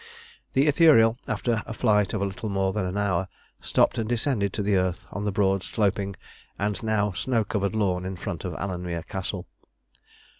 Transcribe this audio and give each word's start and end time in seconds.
The 0.53 0.65
Ithuriel, 0.67 1.19
after 1.27 1.61
a 1.67 1.75
flight 1.75 2.15
of 2.15 2.23
a 2.23 2.25
little 2.25 2.49
more 2.49 2.73
than 2.73 2.87
an 2.87 2.97
hour, 2.97 3.27
stopped 3.61 3.99
and 3.99 4.09
descended 4.09 4.51
to 4.53 4.63
the 4.63 4.75
earth 4.75 5.05
on 5.11 5.25
the 5.25 5.31
broad, 5.31 5.61
sloping, 5.61 6.15
and 6.57 6.81
now 6.81 7.11
snow 7.11 7.43
covered 7.43 7.75
lawn 7.75 8.03
in 8.03 8.15
front 8.15 8.43
of 8.43 8.53
Alanmere 8.55 9.03
Castle. 9.07 9.45